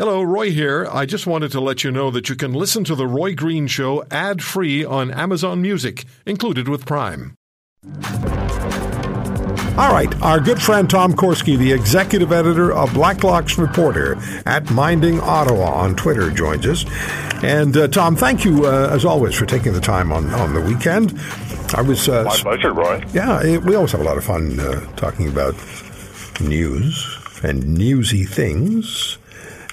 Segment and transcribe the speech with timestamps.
[0.00, 0.88] Hello, Roy here.
[0.90, 3.66] I just wanted to let you know that you can listen to The Roy Green
[3.66, 7.34] Show ad free on Amazon Music, included with Prime.
[9.76, 14.16] All right, our good friend Tom Korski, the executive editor of Blacklock's Reporter
[14.46, 16.86] at Minding Ottawa on Twitter, joins us.
[17.44, 20.62] And uh, Tom, thank you uh, as always for taking the time on, on the
[20.62, 21.12] weekend.
[21.74, 23.04] I was uh, my pleasure, Roy.
[23.12, 25.54] Yeah, it, we always have a lot of fun uh, talking about
[26.40, 29.18] news and newsy things.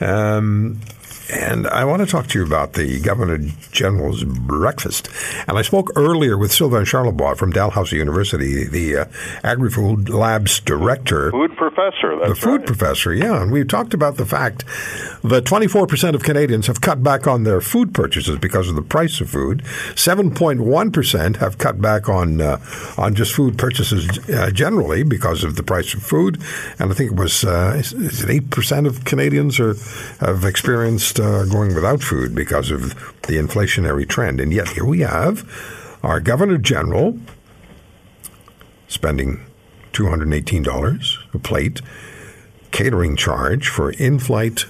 [0.00, 0.80] Um,
[1.30, 3.38] and I want to talk to you about the Governor
[3.72, 5.08] General's breakfast.
[5.48, 9.04] And I spoke earlier with Sylvain Charlebois from Dalhousie University, the uh,
[9.42, 11.30] Agri-Food Labs director.
[11.30, 12.66] Food professor, The food right.
[12.66, 13.42] professor, yeah.
[13.42, 14.64] And we talked about the fact
[15.22, 19.20] that 24% of Canadians have cut back on their food purchases because of the price
[19.20, 19.62] of food.
[19.94, 22.60] 7.1% have cut back on uh,
[22.96, 26.40] on just food purchases uh, generally because of the price of food.
[26.78, 29.74] And I think it was, uh, is it 8% of Canadians are,
[30.20, 34.40] have experienced uh, going without food because of the inflationary trend.
[34.40, 35.44] And yet here we have
[36.02, 37.18] our Governor General
[38.88, 39.44] spending
[39.92, 41.80] $218 a plate
[42.70, 44.66] catering charge for in-flight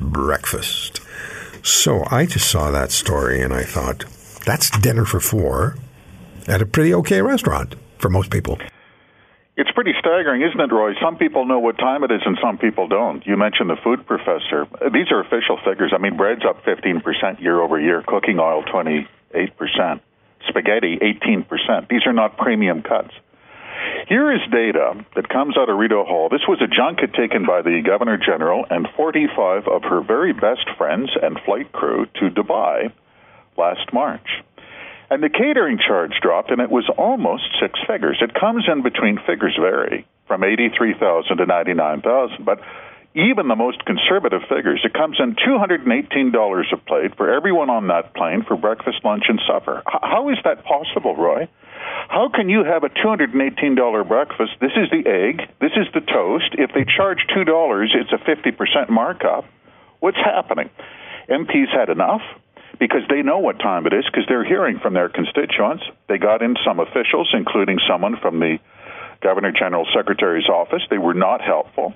[0.00, 1.00] breakfast.
[1.62, 4.04] So I just saw that story and I thought,
[4.44, 5.76] that's dinner for four
[6.46, 8.58] at a pretty okay restaurant for most people.
[9.76, 10.94] Pretty staggering, isn't it, Roy?
[11.04, 13.26] Some people know what time it is and some people don't.
[13.26, 14.66] You mentioned the food professor.
[14.90, 15.92] These are official figures.
[15.94, 19.06] I mean, bread's up 15% year over year, cooking oil 28%,
[20.48, 21.88] spaghetti 18%.
[21.90, 23.12] These are not premium cuts.
[24.08, 26.30] Here is data that comes out of Rideau Hall.
[26.30, 30.64] This was a junket taken by the Governor General and 45 of her very best
[30.78, 32.90] friends and flight crew to Dubai
[33.58, 34.26] last March.
[35.10, 38.18] And the catering charge dropped, and it was almost six figures.
[38.20, 42.60] It comes in between figures vary from 83,000 to 99,000, but
[43.14, 48.14] even the most conservative figures, it comes in $218 a plate for everyone on that
[48.14, 49.82] plane for breakfast, lunch, and supper.
[49.86, 51.48] How is that possible, Roy?
[52.08, 54.52] How can you have a $218 breakfast?
[54.60, 56.54] This is the egg, this is the toast.
[56.58, 59.46] If they charge $2, it's a 50% markup.
[60.00, 60.68] What's happening?
[61.30, 62.22] MPs had enough
[62.78, 65.84] because they know what time it is because they're hearing from their constituents.
[66.08, 68.58] They got in some officials, including someone from the
[69.22, 70.82] Governor General Secretary's office.
[70.90, 71.94] They were not helpful.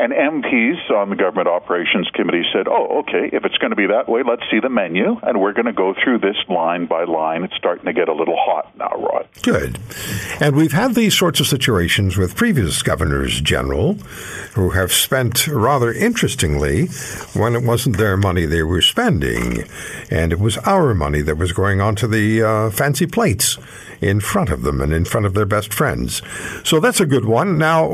[0.00, 3.88] And MPs on the Government Operations Committee said, oh, okay, if it's going to be
[3.88, 7.04] that way, let's see the menu, and we're going to go through this line by
[7.04, 7.44] line.
[7.44, 9.28] It's starting to get a little hot now, Rod.
[9.42, 9.78] Good.
[10.40, 13.92] And we've had these sorts of situations with previous governors general
[14.54, 16.86] who have spent rather interestingly
[17.34, 19.64] when it wasn't their money they were spending,
[20.10, 23.58] and it was our money that was going onto the uh, fancy plates
[24.00, 26.22] in front of them and in front of their best friends.
[26.64, 27.58] So that's a good one.
[27.58, 27.88] Now,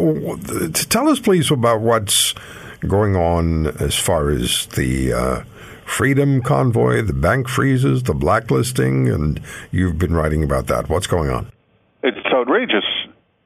[0.72, 2.34] tell us, please, about what's
[2.86, 5.44] going on as far as the uh,
[5.84, 9.40] Freedom Convoy, the bank freezes, the blacklisting, and
[9.70, 10.88] you've been writing about that.
[10.88, 11.50] What's going on?
[12.02, 12.84] It's outrageous.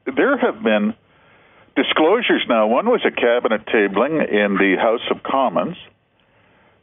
[0.05, 0.93] There have been
[1.75, 2.67] disclosures now.
[2.67, 5.77] One was a cabinet tabling in the House of Commons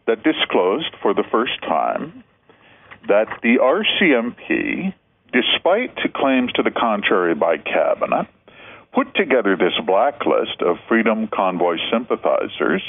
[0.07, 2.25] that disclosed for the first time
[3.09, 4.95] that the RCMP
[5.33, 8.27] despite claims to the contrary by Cabinet,
[8.93, 12.83] put together this blacklist of Freedom Convoy sympathizers.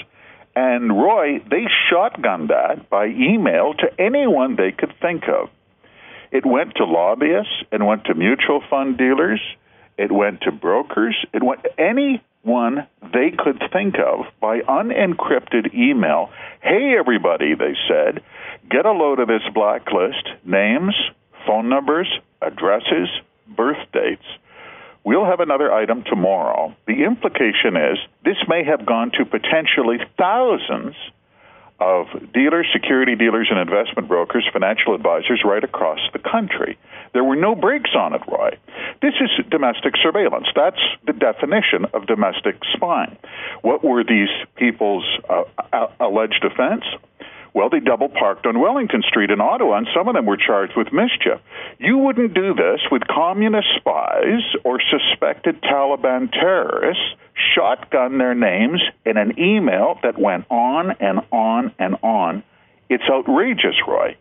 [0.55, 5.49] And Roy, they shotgunned that by email to anyone they could think of.
[6.31, 9.41] It went to lobbyists, it went to mutual fund dealers,
[9.97, 16.29] it went to brokers, it went to anyone they could think of by unencrypted email.
[16.61, 18.23] Hey, everybody, they said,
[18.69, 20.95] get a load of this blacklist, names,
[21.45, 22.07] phone numbers,
[22.41, 23.09] addresses,
[23.47, 24.25] birth dates.
[25.03, 26.75] We'll have another item tomorrow.
[26.85, 30.95] The implication is this may have gone to potentially thousands
[31.79, 36.77] of dealers, security dealers, and investment brokers, financial advisors right across the country.
[37.13, 38.57] There were no brakes on it, Roy.
[39.01, 40.47] This is domestic surveillance.
[40.55, 43.17] That's the definition of domestic spying.
[43.61, 46.83] What were these people's uh, alleged offense?
[47.53, 50.73] Well, they double parked on Wellington Street in Ottawa, and some of them were charged
[50.77, 51.39] with mischief.
[51.79, 57.03] You wouldn't do this with communist spies or suspected Taliban terrorists,
[57.55, 62.43] shotgun their names in an email that went on and on and on.
[62.89, 64.15] It's outrageous, Roy.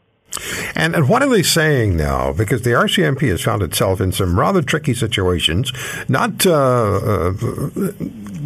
[0.74, 2.32] And, and what are they saying now?
[2.32, 5.72] Because the RCMP has found itself in some rather tricky situations.
[6.08, 7.32] Not, uh, uh,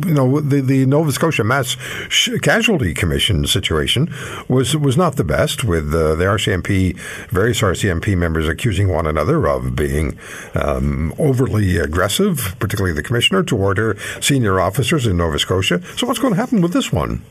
[0.06, 1.76] you know, the, the Nova Scotia Mass
[2.40, 4.12] Casualty Commission situation
[4.48, 6.98] was was not the best, with uh, the RCMP,
[7.28, 10.18] various RCMP members accusing one another of being
[10.54, 15.82] um, overly aggressive, particularly the commissioner, toward her senior officers in Nova Scotia.
[15.96, 17.22] So, what's going to happen with this one?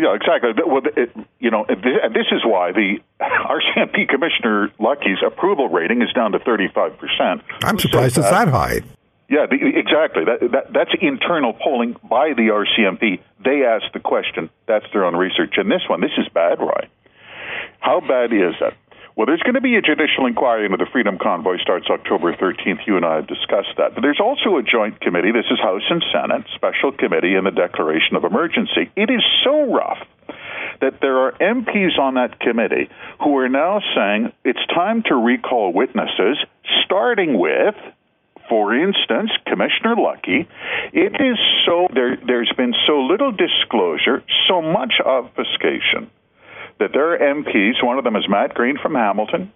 [0.00, 0.52] Yeah, exactly.
[0.64, 6.10] Well, it, you know, and this is why the RCMP Commissioner Lucki's approval rating is
[6.14, 7.42] down to 35 percent.
[7.62, 8.80] I'm surprised it's that high.
[9.28, 10.24] Yeah, the, exactly.
[10.24, 13.20] That, that, that's internal polling by the RCMP.
[13.44, 14.48] They asked the question.
[14.66, 15.54] That's their own research.
[15.56, 16.88] And this one, this is bad, right?
[17.78, 18.74] How bad is that?
[19.20, 22.86] Well, there's going to be a judicial inquiry into the Freedom Convoy starts October 13th.
[22.86, 23.94] You and I have discussed that.
[23.94, 25.30] But there's also a joint committee.
[25.30, 28.88] This is House and Senate, special committee in the declaration of emergency.
[28.96, 29.98] It is so rough
[30.80, 32.88] that there are MPs on that committee
[33.22, 36.38] who are now saying it's time to recall witnesses,
[36.86, 37.74] starting with
[38.48, 40.48] for instance, Commissioner Lucki,
[40.92, 46.10] it is so there, there's been so little disclosure, so much obfuscation
[46.80, 47.84] that there are MPs.
[47.84, 49.52] One of them is Matt Green from Hamilton,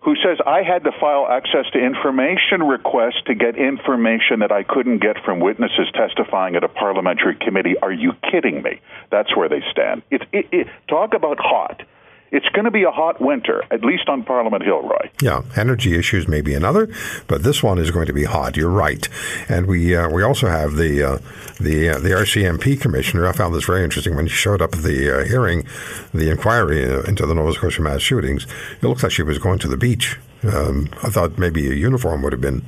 [0.00, 4.62] who says I had to file access to information requests to get information that I
[4.62, 7.76] couldn't get from witnesses testifying at a parliamentary committee.
[7.80, 8.80] Are you kidding me?
[9.10, 10.02] That's where they stand.
[10.10, 11.82] It, it, it, talk about hot.
[12.30, 15.10] It's going to be a hot winter, at least on Parliament Hill, Roy.
[15.22, 16.88] Yeah, energy issues may be another,
[17.28, 18.56] but this one is going to be hot.
[18.56, 19.08] You're right,
[19.48, 21.18] and we uh, we also have the uh,
[21.60, 23.26] the uh, the RCMP commissioner.
[23.26, 25.64] I found this very interesting when she showed up at the uh, hearing,
[26.12, 28.46] the inquiry into the Nova Scotia mass shootings.
[28.82, 30.18] It looks like she was going to the beach.
[30.42, 32.62] Um, I thought maybe a uniform would have been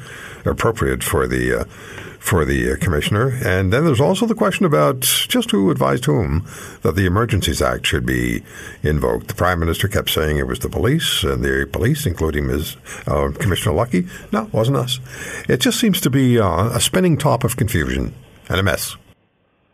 [0.44, 1.64] appropriate for the uh,
[2.18, 3.38] for the uh, commissioner.
[3.44, 6.46] And then there's also the question about just who advised whom
[6.82, 8.42] that the Emergencies Act should be
[8.82, 9.28] invoked.
[9.28, 12.76] The Prime Minister kept saying it was the police, and the police, including Ms.
[13.06, 14.08] Uh, Commissioner Lucki.
[14.32, 15.00] No, it wasn't us.
[15.48, 18.14] It just seems to be uh, a spinning top of confusion
[18.48, 18.96] and a mess.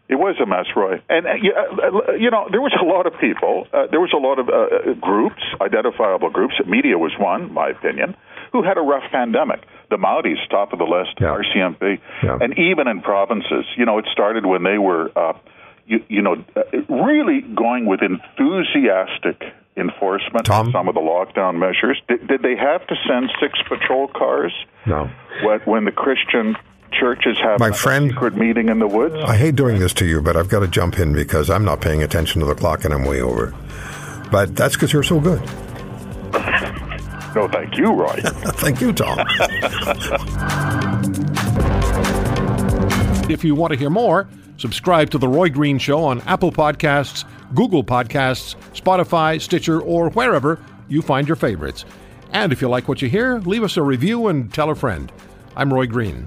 [0.07, 1.01] It was a mess, Roy.
[1.09, 4.21] And, uh, uh, you know, there was a lot of people, uh, there was a
[4.21, 8.15] lot of uh, groups, identifiable groups, media was one, my opinion,
[8.53, 11.29] who had a rough pandemic the Mounties, top of the list, yeah.
[11.29, 12.39] RCMP, yeah.
[12.41, 13.65] and even in provinces.
[13.77, 15.39] You know, it started when they were, uh,
[15.87, 16.43] you, you know,
[16.89, 19.43] really going with enthusiastic
[19.77, 20.71] enforcement Tom?
[20.73, 22.01] some of the lockdown measures.
[22.09, 24.53] Did, did they have to send six patrol cars?
[24.87, 25.11] No.
[25.65, 26.57] When the Christian
[26.99, 29.15] churches have My friend, a secret meeting in the woods?
[29.17, 31.81] I hate doing this to you, but I've got to jump in because I'm not
[31.81, 33.55] paying attention to the clock and I'm way over.
[34.31, 35.41] But that's because you're so good.
[37.35, 38.21] No, thank you, Roy.
[38.23, 39.19] thank you, Tom.
[43.29, 47.25] if you want to hear more, subscribe to The Roy Green Show on Apple Podcasts,
[47.55, 51.85] Google Podcasts, Spotify, Stitcher, or wherever you find your favorites.
[52.31, 55.11] And if you like what you hear, leave us a review and tell a friend.
[55.57, 56.27] I'm Roy Green.